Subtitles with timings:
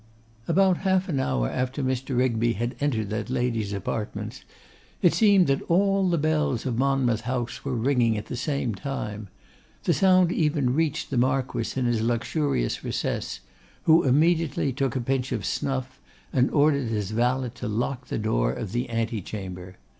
[0.47, 2.17] About half an hour after Mr.
[2.17, 4.43] Rigby had entered that lady's apartments
[5.03, 9.27] it seemed that all the bells of Monmouth House were ringing at the same time.
[9.83, 13.41] The sound even reached the Marquess in his luxurious recess;
[13.83, 16.01] who immediately took a pinch of snuff,
[16.33, 19.75] and ordered his valet to lock the door of the ante chamber.